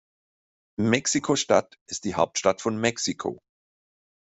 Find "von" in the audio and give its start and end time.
2.59-2.75